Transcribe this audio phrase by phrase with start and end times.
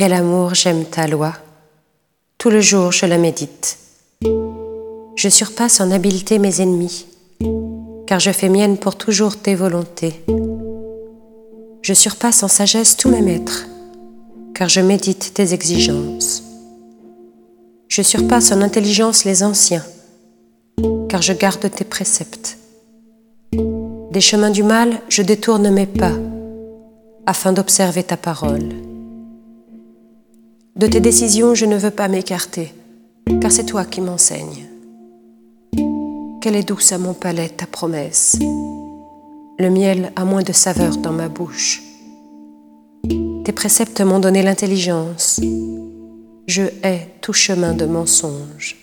[0.00, 1.34] Quel amour j'aime ta loi.
[2.38, 3.76] Tout le jour je la médite.
[5.14, 7.04] Je surpasse en habileté mes ennemis,
[8.06, 10.24] car je fais mienne pour toujours tes volontés.
[11.82, 13.66] Je surpasse en sagesse tous mes maîtres,
[14.54, 16.44] car je médite tes exigences.
[17.88, 19.84] Je surpasse en intelligence les anciens,
[21.10, 22.56] car je garde tes préceptes.
[23.52, 26.14] Des chemins du mal, je détourne mes pas,
[27.26, 28.89] afin d'observer ta parole.
[30.80, 32.72] De tes décisions, je ne veux pas m'écarter,
[33.42, 34.66] car c'est toi qui m'enseignes.
[36.40, 38.38] Quelle est douce à mon palais ta promesse.
[39.58, 41.82] Le miel a moins de saveur dans ma bouche.
[43.44, 45.38] Tes préceptes m'ont donné l'intelligence.
[46.46, 48.79] Je hais tout chemin de mensonge.